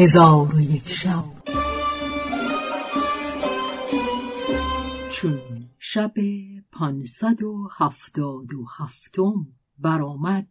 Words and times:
هزار 0.00 0.54
و 0.54 0.60
یک 0.60 0.88
شب. 0.88 1.24
چون 5.10 5.40
شب 5.78 6.12
پانصد 6.72 7.42
و 7.42 7.68
هفتاد 7.76 8.54
و 8.54 8.66
هفتم 8.78 9.46
برآمد. 9.78 10.46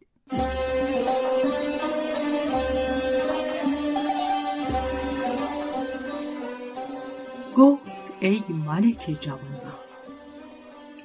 گفت 7.55 8.13
ای 8.19 8.43
ملک 8.49 9.17
جوانبخت 9.21 9.87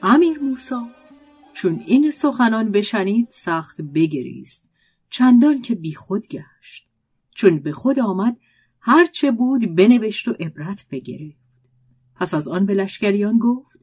امیر 0.03 0.39
موسا 0.39 0.89
چون 1.55 1.83
این 1.87 2.11
سخنان 2.11 2.73
بشنید 2.73 3.29
سخت 3.29 3.81
بگریست 3.81 4.71
چندان 5.11 5.63
که 5.63 5.75
بیخود 5.75 6.29
گشت. 6.29 6.92
چون 7.35 7.59
به 7.59 7.73
خود 7.73 8.01
آمد 8.01 8.37
هرچه 8.81 9.31
بود 9.31 9.75
بنوشت 9.75 10.29
و 10.29 10.33
عبرت 10.41 10.87
بگرفت. 10.91 11.43
پس 12.17 12.35
از 12.35 12.49
آن 12.49 12.67
به 12.67 12.75
لشکریان 12.75 13.39
گفت 13.39 13.79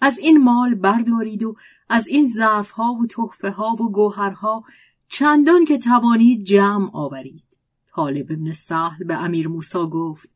از 0.00 0.18
این 0.18 0.44
مال 0.44 0.74
بردارید 0.74 1.42
و 1.42 1.56
از 1.88 2.08
این 2.08 2.30
ظرفها 2.30 2.92
و 2.92 3.06
تحفه 3.06 3.50
ها 3.50 3.72
و 3.72 3.92
گوهرها 3.92 4.64
چندان 5.08 5.64
که 5.64 5.78
توانید 5.78 6.44
جمع 6.44 6.90
آورید. 6.92 7.44
طالب 7.86 8.32
ابن 8.32 8.52
سهل 8.52 9.04
به 9.04 9.14
امیر 9.14 9.48
موسا 9.48 9.86
گفت 9.86 10.28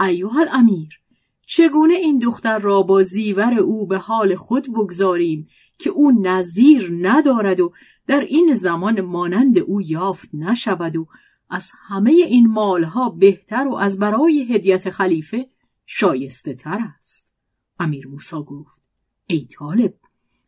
ایوه 0.00 0.36
الامیر 0.36 1.00
چگونه 1.46 1.94
این 1.94 2.18
دختر 2.18 2.58
را 2.58 2.82
با 2.82 3.02
زیور 3.02 3.54
او 3.54 3.86
به 3.86 3.98
حال 3.98 4.34
خود 4.34 4.72
بگذاریم 4.72 5.48
که 5.78 5.90
او 5.90 6.12
نظیر 6.22 6.90
ندارد 7.00 7.60
و 7.60 7.72
در 8.06 8.20
این 8.20 8.54
زمان 8.54 9.00
مانند 9.00 9.58
او 9.58 9.82
یافت 9.82 10.28
نشود 10.34 10.96
و 10.96 11.06
از 11.50 11.70
همه 11.88 12.10
این 12.10 12.46
مالها 12.46 13.10
بهتر 13.10 13.68
و 13.68 13.74
از 13.74 13.98
برای 13.98 14.54
هدیت 14.54 14.90
خلیفه 14.90 15.50
شایسته 15.86 16.54
تر 16.54 16.78
است. 16.98 17.32
امیر 17.78 18.06
موسا 18.06 18.42
گفت 18.42 18.88
ای 19.26 19.46
طالب 19.58 19.94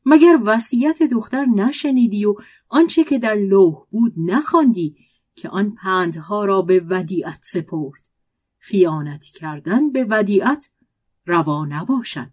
مگر 0.06 0.39
وصیت 0.45 1.03
دختر 1.03 1.45
نشنیدی 1.45 2.25
و 2.25 2.34
آنچه 2.69 3.05
که 3.05 3.19
در 3.19 3.34
لوح 3.34 3.86
بود 3.91 4.14
نخواندی 4.17 4.97
که 5.34 5.48
آن 5.48 5.75
پندها 5.75 6.45
را 6.45 6.62
به 6.62 6.81
ودیعت 6.89 7.39
سپرد؟ 7.42 8.03
خیانت 8.58 9.25
کردن 9.25 9.92
به 9.92 10.06
ودیعت 10.11 10.70
روا 11.27 11.64
نباشد. 11.64 12.30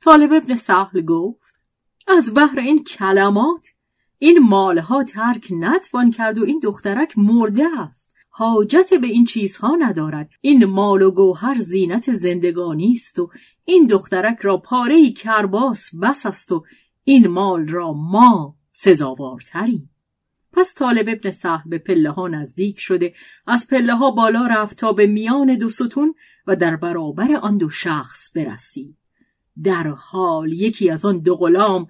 طالب 0.00 0.32
ابن 0.32 0.54
سهل 0.56 1.04
گفت 1.04 1.60
از 2.08 2.34
بهر 2.34 2.58
این 2.58 2.84
کلمات 2.84 3.73
این 4.24 4.38
مالها 4.38 5.04
ترک 5.04 5.48
نتوان 5.50 6.10
کرد 6.10 6.38
و 6.38 6.44
این 6.44 6.60
دخترک 6.62 7.12
مرده 7.16 7.64
است. 7.78 8.14
حاجت 8.28 8.94
به 8.94 9.06
این 9.06 9.24
چیزها 9.24 9.76
ندارد. 9.76 10.30
این 10.40 10.64
مال 10.64 11.02
و 11.02 11.10
گوهر 11.10 11.58
زینت 11.58 12.12
زندگانی 12.12 12.92
است 12.92 13.18
و 13.18 13.30
این 13.64 13.86
دخترک 13.86 14.38
را 14.40 14.56
پاره 14.56 15.10
کرباس 15.10 15.90
بس 16.02 16.26
است 16.26 16.52
و 16.52 16.64
این 17.04 17.26
مال 17.26 17.68
را 17.68 17.92
ما 17.92 18.56
سزاوارتریم. 18.72 19.90
پس 20.52 20.74
طالب 20.74 21.06
ابن 21.08 21.30
سهل 21.30 21.70
به 21.70 21.78
پله 21.78 22.10
ها 22.10 22.28
نزدیک 22.28 22.80
شده. 22.80 23.14
از 23.46 23.68
پله 23.68 23.94
ها 23.94 24.10
بالا 24.10 24.46
رفت 24.46 24.76
تا 24.76 24.92
به 24.92 25.06
میان 25.06 25.58
دو 25.58 25.68
ستون 25.68 26.14
و 26.46 26.56
در 26.56 26.76
برابر 26.76 27.32
آن 27.32 27.58
دو 27.58 27.70
شخص 27.70 28.36
برسید. 28.36 29.03
در 29.62 29.88
حال 29.88 30.52
یکی 30.52 30.90
از 30.90 31.04
آن 31.04 31.18
دو 31.18 31.36
غلام 31.36 31.86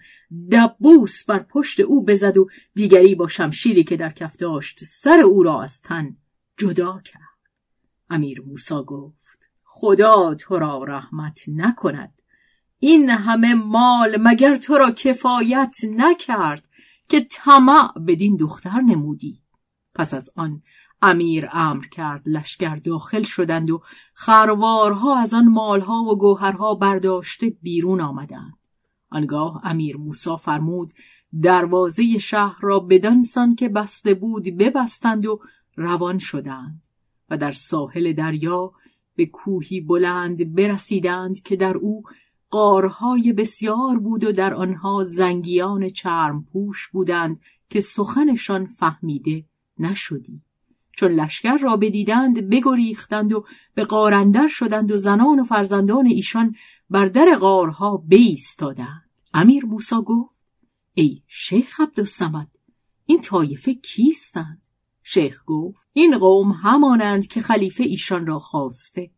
دبوس 0.53 1.25
بر 1.25 1.39
پشت 1.39 1.81
او 1.81 2.05
بزد 2.05 2.37
و 2.37 2.49
دیگری 2.75 3.15
با 3.15 3.29
شمشیری 3.29 3.85
که 3.85 3.97
در 3.97 4.13
کف 4.13 4.37
داشت 4.37 4.85
سر 4.85 5.21
او 5.21 5.43
را 5.43 5.63
از 5.63 5.83
تن 5.83 6.17
جدا 6.57 7.01
کرد. 7.05 7.21
امیر 8.11 8.41
موسا 8.41 8.83
گفت 8.83 9.51
خدا 9.65 10.35
تو 10.35 10.59
را 10.59 10.85
رحمت 10.85 11.41
نکند. 11.49 12.23
این 12.79 13.11
همه 13.11 13.55
مال 13.55 14.17
مگر 14.21 14.57
تو 14.57 14.79
را 14.79 14.91
کفایت 14.91 15.77
نکرد 15.85 16.65
که 17.09 17.27
طمع 17.31 17.93
بدین 18.07 18.37
دختر 18.37 18.81
نمودی؟ 18.81 19.43
پس 19.95 20.15
از 20.15 20.31
آن 20.37 20.63
امیر 21.05 21.49
امر 21.53 21.87
کرد. 21.87 22.29
لشکر 22.29 22.77
داخل 22.77 23.23
شدند 23.23 23.71
و 23.71 23.83
خروارها 24.15 25.19
از 25.19 25.35
آن 25.35 25.49
مالها 25.49 26.03
و 26.03 26.19
گوهرها 26.19 26.75
برداشته 26.75 27.53
بیرون 27.63 28.01
آمدند. 28.01 28.59
آنگاه 29.11 29.61
امیر 29.65 29.97
موسا 29.97 30.37
فرمود 30.37 30.93
دروازه 31.43 32.19
شهر 32.19 32.59
را 32.61 32.81
بدانسان 32.81 33.55
که 33.55 33.69
بسته 33.69 34.15
بود 34.15 34.45
ببستند 34.45 35.27
و 35.27 35.41
روان 35.77 36.19
شدند 36.19 36.83
و 37.31 37.37
در 37.37 37.53
ساحل 37.53 38.13
دریا 38.13 38.73
به 39.17 39.27
کوهی 39.27 39.81
بلند 39.81 40.55
برسیدند 40.55 41.43
که 41.43 41.57
در 41.57 41.77
او 41.77 42.03
قارهای 42.51 43.33
بسیار 43.33 43.99
بود 43.99 44.25
و 44.25 44.33
در 44.33 44.55
آنها 44.55 45.05
زنگیان 45.05 45.89
چرم 45.89 46.45
پوش 46.53 46.89
بودند 46.89 47.41
که 47.71 47.81
سخنشان 47.81 48.67
فهمیده 48.67 49.45
نشدی. 49.79 50.41
چون 50.97 51.13
لشکر 51.13 51.57
را 51.57 51.77
بدیدند 51.77 52.51
بگریختند 52.51 53.33
و 53.33 53.45
به 53.75 53.85
قارندر 53.85 54.49
شدند 54.49 54.91
و 54.91 54.97
زنان 54.97 55.41
و 55.41 55.45
فرزندان 55.45 56.07
ایشان 56.07 56.55
بر 56.91 57.07
در 57.07 57.37
قارها 57.41 57.97
بایستادند 57.97 59.11
امیر 59.35 59.65
موسا 59.65 60.01
گفت 60.01 60.35
ای 60.95 61.23
شیخ 61.29 61.81
عبدالصمد 61.81 62.49
این 63.07 63.21
طایفه 63.21 63.75
کیستند؟ 63.75 64.67
شیخ 65.03 65.43
گفت 65.47 65.89
این 65.93 66.19
قوم 66.19 66.53
همانند 66.53 67.27
که 67.27 67.41
خلیفه 67.41 67.85
ایشان 67.85 68.27
را 68.27 68.39
خواسته 68.39 69.11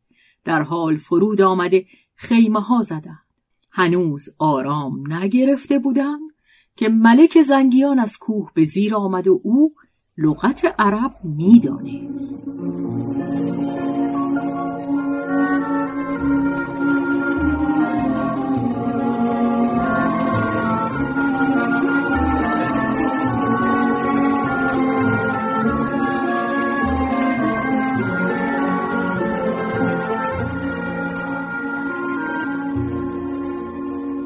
در 0.45 0.63
حال 0.63 0.97
فرود 0.97 1.41
آمده 1.41 1.87
خیمه 2.15 2.61
ها 2.61 2.83
زدند. 2.83 3.27
هنوز 3.71 4.29
آرام 4.39 5.13
نگرفته 5.13 5.79
بودند 5.79 6.31
که 6.77 6.89
ملک 6.89 7.43
زنگیان 7.43 7.99
از 7.99 8.19
کوه 8.19 8.51
به 8.55 8.65
زیر 8.65 8.95
آمد 8.95 9.29
و 9.29 9.41
او 9.45 9.75
لغت 10.19 10.75
عرب 10.78 11.15
می‌دانست. 11.25 12.44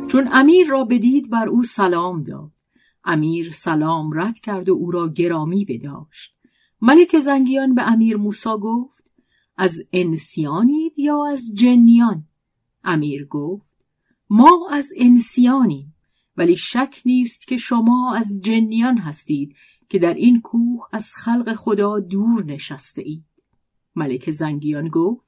چون 0.09 0.29
امیر 0.33 0.69
را 0.69 0.85
بدید 0.85 1.31
بر 1.31 1.49
او 1.49 1.63
سلام 1.63 2.23
داد. 2.23 2.60
امیر 3.05 3.53
سلام 3.53 4.11
رد 4.21 4.39
کرد 4.39 4.69
و 4.69 4.73
او 4.73 4.91
را 4.91 5.09
گرامی 5.09 5.65
بداشت. 5.65 6.37
ملک 6.83 7.19
زنگیان 7.19 7.75
به 7.75 7.93
امیر 7.93 8.17
موسا 8.17 8.59
گفت 8.59 9.11
از 9.57 9.83
انسیانید 9.93 10.99
یا 10.99 11.27
از 11.27 11.55
جنیان؟ 11.55 12.25
امیر 12.85 13.27
گفت 13.27 13.71
ما 14.31 14.69
از 14.73 14.93
انسیانیم 14.97 15.95
ولی 16.37 16.57
شک 16.57 17.03
نیست 17.05 17.49
که 17.49 17.57
شما 17.57 18.15
از 18.15 18.41
جنیان 18.41 18.99
هستید 18.99 19.57
که 19.89 19.99
در 19.99 20.15
این 20.15 20.41
کوه 20.41 20.89
از 20.93 21.15
خلق 21.15 21.55
خدا 21.55 22.01
دور 22.01 22.45
نشسته 22.45 23.03
اید 23.03 23.25
ملک 23.95 24.31
زنگیان 24.31 24.89
گفت 24.89 25.25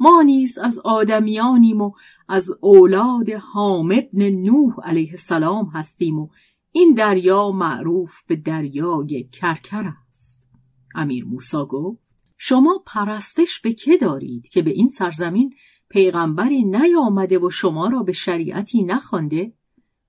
ما 0.00 0.22
نیز 0.22 0.58
از 0.58 0.78
آدمیانیم 0.78 1.80
و 1.80 1.92
از 2.28 2.50
اولاد 2.60 3.30
حام 3.30 3.92
ابن 3.92 4.30
نوح 4.30 4.74
علیه 4.82 5.10
السلام 5.10 5.66
هستیم 5.66 6.18
و 6.18 6.28
این 6.76 6.94
دریا 6.94 7.50
معروف 7.50 8.10
به 8.26 8.36
دریای 8.36 9.28
کرکر 9.32 9.92
است. 10.10 10.48
امیر 10.94 11.24
موسا 11.24 11.66
گفت 11.66 12.02
شما 12.36 12.82
پرستش 12.86 13.60
به 13.60 13.72
که 13.72 13.96
دارید 13.96 14.48
که 14.48 14.62
به 14.62 14.70
این 14.70 14.88
سرزمین 14.88 15.54
پیغمبری 15.88 16.64
نیامده 16.64 17.38
و 17.38 17.50
شما 17.50 17.88
را 17.88 18.02
به 18.02 18.12
شریعتی 18.12 18.84
نخوانده؟ 18.84 19.52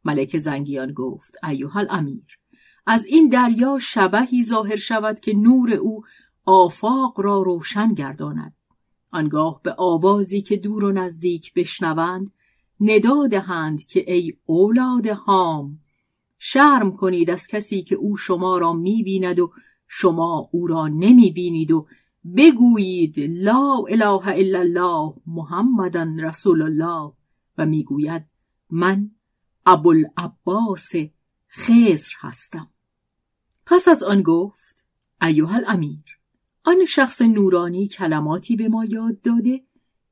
ملک 0.06 0.38
زنگیان 0.38 0.94
گفت 0.94 1.36
ایوه 1.44 1.78
الامیر 1.78 2.38
از 2.88 3.06
این 3.06 3.30
دریا 3.30 3.80
شبهی 3.80 4.44
ظاهر 4.44 4.76
شود 4.76 5.20
که 5.20 5.34
نور 5.34 5.74
او 5.74 6.04
آفاق 6.46 7.20
را 7.20 7.42
روشن 7.42 7.94
گرداند. 7.94 8.56
آنگاه 9.12 9.62
به 9.64 9.76
آوازی 9.78 10.42
که 10.42 10.58
دور 10.58 10.84
و 10.84 10.92
نزدیک 10.92 11.54
بشنوند 11.54 12.32
ندا 12.80 13.28
دهند 13.28 13.86
که 13.86 14.14
ای 14.14 14.34
اولاد 14.46 15.08
هام 15.08 15.80
شرم 16.38 16.96
کنید 16.96 17.30
از 17.30 17.48
کسی 17.48 17.84
که 17.84 17.96
او 17.96 18.18
شما 18.18 18.58
را 18.58 18.74
می‌بیند 18.74 19.40
و 19.40 19.52
شما 19.88 20.50
او 20.52 20.68
را 20.68 20.88
نمی‌بینید 20.88 21.72
و 21.72 21.88
بگویید 22.38 23.20
لا 23.20 23.84
اله 23.90 24.28
الا 24.28 24.60
الله 24.60 25.14
محمدن 25.28 26.20
رسول 26.20 26.62
الله 26.62 27.14
و 27.58 27.66
می‌گوید 27.66 28.26
من 28.70 29.12
ابوالعباس 29.66 30.92
خزر 31.50 32.14
هستم. 32.20 32.70
پس 33.66 33.88
از 33.88 34.04
آن 34.04 34.22
گفت 34.22 34.86
ایوه 35.22 35.56
الامیر 35.56 36.20
آن 36.64 36.86
شخص 36.86 37.22
نورانی 37.22 37.88
کلماتی 37.88 38.56
به 38.56 38.68
ما 38.68 38.86
یاد 38.86 39.22
داده 39.22 39.64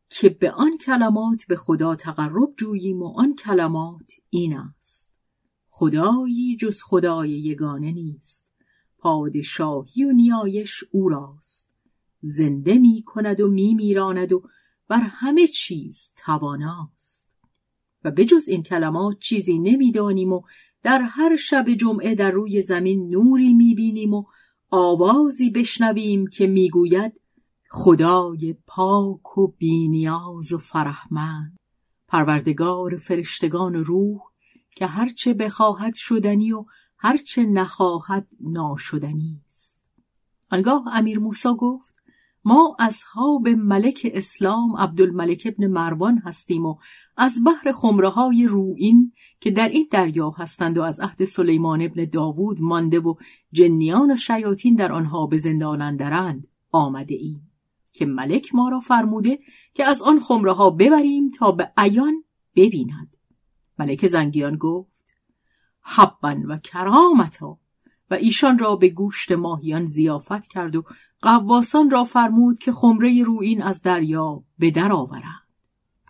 که 0.09 0.29
به 0.29 0.51
آن 0.51 0.77
کلمات 0.77 1.45
به 1.47 1.55
خدا 1.55 1.95
تقرب 1.95 2.53
جوییم 2.57 3.01
و 3.01 3.19
آن 3.19 3.35
کلمات 3.35 4.11
این 4.29 4.57
است. 4.57 5.14
خدایی 5.77 6.57
جز 6.57 6.81
خدای 6.83 7.29
یگانه 7.29 7.91
نیست. 7.91 8.51
پادشاهی 8.97 10.03
و 10.03 10.11
نیایش 10.11 10.83
او 10.91 11.09
راست. 11.09 11.69
زنده 12.21 12.77
می 12.77 13.03
کند 13.05 13.41
و 13.41 13.47
می 13.47 13.75
میراند 13.75 14.33
و 14.33 14.43
بر 14.87 14.99
همه 14.99 15.47
چیز 15.47 16.13
تواناست. 16.17 17.31
و 18.03 18.11
بجز 18.11 18.47
این 18.47 18.63
کلمات 18.63 19.19
چیزی 19.19 19.59
نمی‌دانیم 19.59 20.33
و 20.33 20.41
در 20.83 21.01
هر 21.01 21.35
شب 21.35 21.65
جمعه 21.73 22.15
در 22.15 22.31
روی 22.31 22.61
زمین 22.61 23.09
نوری 23.09 23.53
می‌بینیم 23.53 24.13
و 24.13 24.25
آوازی 24.69 25.49
بشنویم 25.49 26.27
که 26.27 26.47
می‌گوید 26.47 27.13
خدای 27.69 28.55
پاک 28.67 29.37
و 29.37 29.47
بینیاز 29.47 30.53
و 30.53 30.57
فرحمند. 30.57 31.57
پروردگار 32.07 32.97
فرشتگان 32.97 33.75
روح 33.75 34.21
که 34.69 34.85
هرچه 34.85 35.33
بخواهد 35.33 35.95
شدنی 35.95 36.51
و 36.51 36.65
هرچه 36.97 37.43
نخواهد 37.43 38.29
ناشدنی 38.39 39.41
است. 39.47 39.83
آنگاه 40.51 40.83
امیر 40.91 41.19
موسا 41.19 41.53
گفت 41.53 41.95
ما 42.45 42.75
اصحاب 42.79 43.47
ملک 43.47 44.11
اسلام 44.13 44.77
عبدالملک 44.77 45.43
ابن 45.45 45.67
مروان 45.67 46.17
هستیم 46.17 46.65
و 46.65 46.77
از 47.17 47.43
بحر 47.45 47.71
خمره 47.71 48.09
های 48.09 48.47
روئین 48.47 49.13
که 49.39 49.51
در 49.51 49.69
این 49.69 49.87
دریا 49.91 50.29
هستند 50.29 50.77
و 50.77 50.81
از 50.81 50.99
عهد 50.99 51.25
سلیمان 51.25 51.81
ابن 51.81 52.05
داوود 52.05 52.61
مانده 52.61 52.99
و 52.99 53.15
جنیان 53.51 54.11
و 54.11 54.15
شیاطین 54.15 54.75
در 54.75 54.91
آنها 54.91 55.27
به 55.27 55.37
زندان 55.37 55.81
اندرند 55.81 56.47
آمده 56.71 57.15
ایم 57.15 57.51
که 57.93 58.05
ملک 58.05 58.55
ما 58.55 58.69
را 58.69 58.79
فرموده 58.79 59.39
که 59.73 59.85
از 59.85 60.01
آن 60.01 60.19
خمره 60.19 60.51
ها 60.51 60.69
ببریم 60.69 61.31
تا 61.31 61.51
به 61.51 61.71
عیان 61.77 62.23
ببیند. 62.55 63.14
ملک 63.79 64.07
زنگیان 64.07 64.57
گفت 64.57 64.95
حبا 65.81 66.35
و 66.47 66.57
کرامتا. 66.57 67.57
و 68.11 68.13
ایشان 68.13 68.59
را 68.59 68.75
به 68.75 68.89
گوشت 68.89 69.31
ماهیان 69.31 69.85
زیافت 69.85 70.47
کرد 70.47 70.75
و 70.75 70.83
قواسان 71.21 71.89
را 71.89 72.03
فرمود 72.03 72.59
که 72.59 72.71
خمره 72.71 73.23
روئین 73.23 73.63
از 73.63 73.81
دریا 73.81 74.43
به 74.59 74.71
در 74.71 74.91
آورند. 74.91 75.45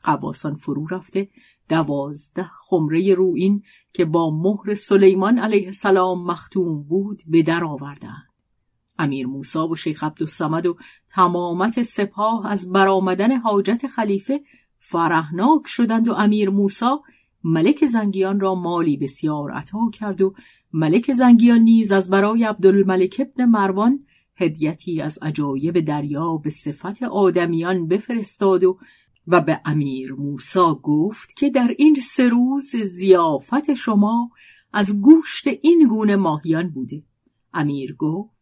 قواسان 0.03 0.55
فرو 0.55 0.87
رفته 0.87 1.29
دوازده 1.69 2.49
خمره 2.61 3.13
روئین 3.13 3.63
که 3.93 4.05
با 4.05 4.31
مهر 4.31 4.75
سلیمان 4.75 5.39
علیه 5.39 5.65
السلام 5.65 6.25
مختوم 6.25 6.83
بود 6.83 7.21
به 7.27 7.43
در 7.43 7.63
آوردند. 7.63 8.29
امیر 8.99 9.27
موسا 9.27 9.67
و 9.67 9.75
شیخ 9.75 10.03
عبدالصمد 10.03 10.65
و 10.65 10.77
تمامت 11.09 11.83
سپاه 11.83 12.47
از 12.47 12.71
برآمدن 12.71 13.37
حاجت 13.37 13.87
خلیفه 13.87 14.41
فرهناک 14.79 15.61
شدند 15.67 16.07
و 16.07 16.13
امیر 16.13 16.49
موسا 16.49 17.01
ملک 17.47 17.85
زنگیان 17.85 18.39
را 18.39 18.55
مالی 18.55 18.97
بسیار 18.97 19.51
عطا 19.51 19.89
کرد 19.93 20.21
و 20.21 20.33
ملک 20.73 21.13
زنگیان 21.13 21.59
نیز 21.59 21.91
از 21.91 22.09
برای 22.09 22.43
عبدالملک 22.43 23.21
ابن 23.21 23.45
مروان 23.45 24.05
هدیتی 24.35 25.01
از 25.01 25.19
عجایب 25.21 25.79
دریا 25.79 26.37
به 26.37 26.49
صفت 26.49 27.03
آدمیان 27.03 27.87
بفرستاد 27.87 28.63
و 28.63 28.79
و 29.27 29.41
به 29.41 29.61
امیر 29.65 30.13
موسا 30.13 30.75
گفت 30.83 31.35
که 31.35 31.49
در 31.49 31.75
این 31.77 31.95
سه 31.95 32.29
روز 32.29 32.75
زیافت 32.75 33.73
شما 33.73 34.31
از 34.73 35.01
گوشت 35.01 35.47
این 35.61 35.87
گونه 35.89 36.15
ماهیان 36.15 36.69
بوده. 36.69 37.03
امیر 37.53 37.95
گفت 37.95 38.34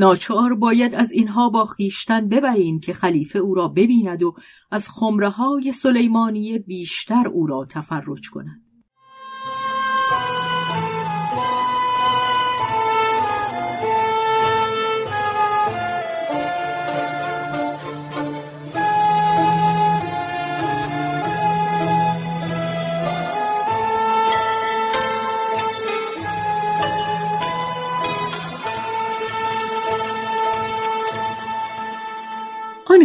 ناچار 0.00 0.54
باید 0.54 0.94
از 0.94 1.12
اینها 1.12 1.48
با 1.48 1.64
خیشتن 1.64 2.28
ببریم 2.28 2.80
که 2.80 2.92
خلیفه 2.92 3.38
او 3.38 3.54
را 3.54 3.68
ببیند 3.68 4.22
و 4.22 4.34
از 4.70 4.88
خمره 4.88 5.28
های 5.28 5.72
سلیمانی 5.72 6.58
بیشتر 6.58 7.28
او 7.28 7.46
را 7.46 7.66
تفرج 7.70 8.30
کند. 8.30 8.69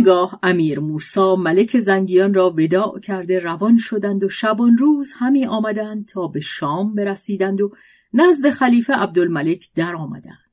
آنگاه 0.05 0.39
امیر 0.43 0.79
موسا 0.79 1.35
ملک 1.35 1.79
زنگیان 1.79 2.33
را 2.33 2.49
وداع 2.49 2.99
کرده 2.99 3.39
روان 3.39 3.77
شدند 3.77 4.23
و 4.23 4.29
شبان 4.29 4.77
روز 4.77 5.13
همی 5.15 5.45
آمدند 5.45 6.07
تا 6.07 6.27
به 6.27 6.39
شام 6.39 6.95
برسیدند 6.95 7.61
و 7.61 7.71
نزد 8.13 8.49
خلیفه 8.49 8.93
عبدالملک 8.93 9.69
در 9.75 9.95
آمدند. 9.95 10.51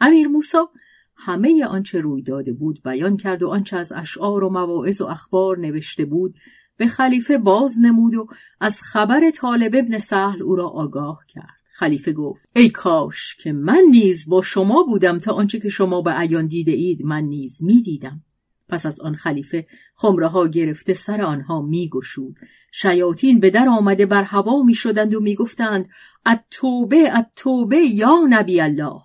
امیر 0.00 0.28
موسا 0.28 0.68
همه 1.16 1.64
آنچه 1.64 2.00
روی 2.00 2.22
داده 2.22 2.52
بود 2.52 2.82
بیان 2.84 3.16
کرد 3.16 3.42
و 3.42 3.48
آنچه 3.48 3.76
از 3.76 3.92
اشعار 3.92 4.44
و 4.44 4.50
مواعظ 4.50 5.00
و 5.00 5.06
اخبار 5.06 5.58
نوشته 5.58 6.04
بود 6.04 6.34
به 6.76 6.86
خلیفه 6.86 7.38
باز 7.38 7.76
نمود 7.80 8.14
و 8.14 8.26
از 8.60 8.80
خبر 8.82 9.30
طالب 9.30 9.74
ابن 9.74 9.98
سهل 9.98 10.42
او 10.42 10.56
را 10.56 10.68
آگاه 10.68 11.24
کرد. 11.28 11.60
خلیفه 11.72 12.12
گفت 12.12 12.48
ای 12.56 12.70
کاش 12.70 13.36
که 13.42 13.52
من 13.52 13.82
نیز 13.90 14.28
با 14.28 14.42
شما 14.42 14.82
بودم 14.82 15.18
تا 15.18 15.32
آنچه 15.32 15.60
که 15.60 15.68
شما 15.68 16.02
به 16.02 16.10
عیان 16.10 16.46
دیده 16.46 16.72
اید 16.72 17.02
من 17.02 17.22
نیز 17.22 17.62
می 17.62 17.82
دیدم. 17.82 18.22
پس 18.70 18.86
از 18.86 19.00
آن 19.00 19.14
خلیفه 19.14 19.66
خمره 19.94 20.26
ها 20.26 20.48
گرفته 20.48 20.94
سر 20.94 21.22
آنها 21.22 21.62
می 21.62 21.88
گشود. 21.88 22.36
شیاطین 22.72 23.40
به 23.40 23.50
در 23.50 23.68
آمده 23.68 24.06
بر 24.06 24.22
هوا 24.22 24.62
می 24.62 24.74
شدند 24.74 25.14
و 25.14 25.20
می 25.20 25.34
گفتند 25.34 25.88
اتوبه 26.26 27.18
اتوبه 27.18 27.76
یا 27.76 28.16
نبی 28.28 28.60
الله 28.60 29.00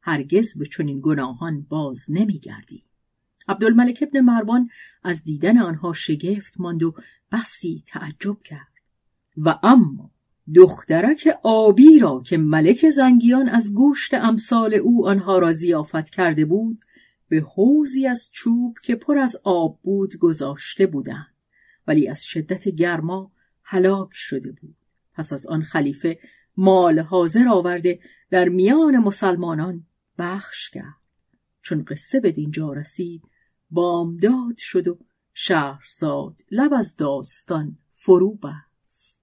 هرگز 0.00 0.58
به 0.58 0.66
چنین 0.66 1.00
گناهان 1.02 1.66
باز 1.68 2.06
نمی 2.08 2.38
گردی. 2.38 2.82
عبدالملک 3.48 3.98
ابن 4.02 4.20
مروان 4.20 4.68
از 5.02 5.24
دیدن 5.24 5.58
آنها 5.58 5.92
شگفت 5.92 6.54
ماند 6.56 6.82
و 6.82 6.94
بسی 7.32 7.84
تعجب 7.86 8.42
کرد 8.44 8.72
و 9.36 9.58
اما 9.62 10.10
دخترک 10.54 11.38
آبی 11.42 11.98
را 11.98 12.22
که 12.26 12.36
ملک 12.36 12.90
زنگیان 12.90 13.48
از 13.48 13.74
گوشت 13.74 14.14
امثال 14.14 14.74
او 14.74 15.08
آنها 15.08 15.38
را 15.38 15.52
زیافت 15.52 16.10
کرده 16.10 16.44
بود 16.44 16.84
به 17.28 17.40
حوزی 17.40 18.06
از 18.06 18.28
چوب 18.32 18.76
که 18.82 18.96
پر 18.96 19.18
از 19.18 19.40
آب 19.44 19.80
بود 19.82 20.16
گذاشته 20.16 20.86
بودند. 20.86 21.34
ولی 21.86 22.08
از 22.08 22.24
شدت 22.24 22.68
گرما 22.68 23.32
هلاک 23.62 24.10
شده 24.12 24.52
بود. 24.52 24.76
پس 25.14 25.32
از 25.32 25.46
آن 25.46 25.62
خلیفه 25.62 26.18
مال 26.56 26.98
حاضر 26.98 27.48
آورده 27.48 28.00
در 28.30 28.48
میان 28.48 28.96
مسلمانان 28.96 29.86
بخش 30.18 30.70
کرد. 30.70 30.94
چون 31.62 31.84
قصه 31.84 32.20
به 32.20 32.32
دینجا 32.32 32.72
رسید 32.72 33.22
بامداد 33.70 34.56
شد 34.56 34.88
و 34.88 34.98
شهرزاد 35.34 36.40
لب 36.50 36.74
از 36.74 36.96
داستان 36.96 37.78
فرو 37.94 38.34
بست. 38.34 39.22